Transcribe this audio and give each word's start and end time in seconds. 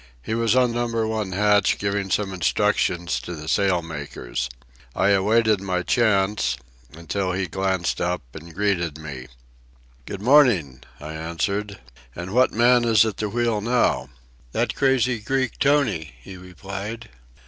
He 0.23 0.33
was 0.33 0.55
on 0.55 0.71
Number 0.73 1.07
One 1.07 1.33
hatch 1.33 1.77
giving 1.77 2.09
some 2.09 2.33
instructions 2.33 3.19
to 3.19 3.35
the 3.35 3.47
sail 3.47 3.83
makers. 3.83 4.49
I 4.95 5.09
awaited 5.09 5.61
my 5.61 5.83
chance, 5.83 6.57
until 6.93 7.33
he 7.33 7.45
glanced 7.45 8.01
up 8.01 8.23
and 8.33 8.51
greeted 8.55 8.97
me. 8.97 9.27
"Good 10.07 10.23
morning," 10.23 10.81
I 10.99 11.13
answered. 11.13 11.77
"And 12.15 12.31
what 12.33 12.51
man 12.51 12.83
is 12.83 13.05
at 13.05 13.17
the 13.17 13.29
wheel 13.29 13.61
now?" 13.61 14.09
"That 14.53 14.73
crazy 14.73 15.19
Greek, 15.19 15.59
Tony," 15.59 16.15
he 16.19 16.35
replied. 16.35 17.11